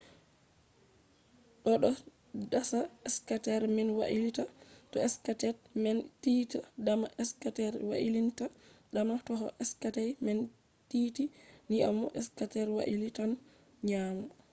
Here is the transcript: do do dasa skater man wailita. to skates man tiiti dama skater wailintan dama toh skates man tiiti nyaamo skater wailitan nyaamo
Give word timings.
do 1.63 1.71
do 1.81 1.89
dasa 2.51 2.79
skater 3.15 3.61
man 3.75 3.89
wailita. 3.99 4.43
to 4.91 4.97
skates 5.13 5.65
man 5.83 5.97
tiiti 6.21 6.57
dama 6.85 7.07
skater 7.29 7.73
wailintan 7.89 8.49
dama 8.95 9.13
toh 9.27 9.41
skates 9.69 10.07
man 10.25 10.39
tiiti 10.89 11.23
nyaamo 11.71 12.05
skater 12.27 12.67
wailitan 12.77 13.31
nyaamo 13.87 14.23